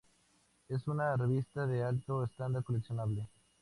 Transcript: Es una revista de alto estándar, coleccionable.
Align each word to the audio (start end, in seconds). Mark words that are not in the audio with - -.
Es 0.67 0.87
una 0.87 1.15
revista 1.15 1.67
de 1.67 1.83
alto 1.83 2.23
estándar, 2.23 2.63
coleccionable. 2.63 3.29